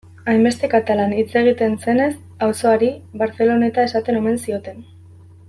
Hainbeste 0.31 0.69
katalan 0.71 1.11
hitz 1.17 1.27
egiten 1.41 1.75
zenez, 1.85 2.09
auzoari 2.47 2.91
Barceloneta 3.23 3.87
esaten 3.91 4.19
omen 4.23 4.43
zioten. 4.47 4.83